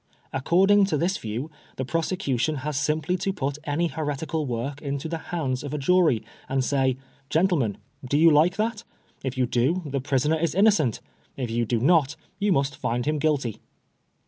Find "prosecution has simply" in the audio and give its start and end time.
1.85-3.17